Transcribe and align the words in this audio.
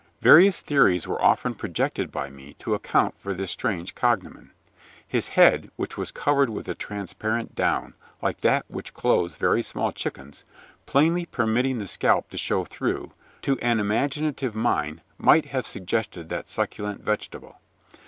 Various 0.21 0.61
theories 0.61 1.05
were 1.07 1.21
often 1.23 1.53
projected 1.53 2.11
by 2.11 2.27
me 2.31 2.55
to 2.57 2.73
account 2.73 3.13
for 3.19 3.35
this 3.35 3.51
strange 3.51 3.93
cognomen. 3.93 4.49
His 5.07 5.27
head, 5.37 5.69
which 5.75 5.95
was 5.95 6.09
covered 6.09 6.49
with 6.49 6.67
a 6.67 6.73
transparent 6.73 7.53
down, 7.53 7.93
like 8.19 8.41
that 8.41 8.65
which 8.67 8.95
clothes 8.95 9.35
very 9.35 9.61
small 9.61 9.91
chickens, 9.91 10.43
plainly 10.87 11.27
permitting 11.27 11.77
the 11.77 11.85
scalp 11.85 12.31
to 12.31 12.37
show 12.39 12.65
through, 12.65 13.11
to 13.43 13.59
an 13.59 13.79
imaginative 13.79 14.55
mind 14.55 15.01
might 15.19 15.45
have 15.45 15.67
suggested 15.67 16.29
that 16.29 16.49
succulent 16.49 17.03
vegetable. 17.03 17.59